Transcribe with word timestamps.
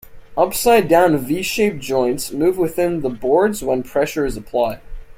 Upside-down 0.35 1.15
V-shaped 1.19 1.77
joints 1.79 2.31
move 2.31 2.57
within 2.57 3.01
the 3.01 3.09
boards 3.11 3.61
when 3.61 3.83
pressure 3.83 4.25
is 4.25 4.35
applied. 4.35 4.81